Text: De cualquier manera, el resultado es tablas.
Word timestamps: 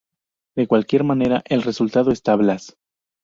De 0.55 0.65
cualquier 0.65 1.03
manera, 1.03 1.43
el 1.45 1.61
resultado 1.61 2.09
es 2.09 2.23
tablas. 2.23 2.75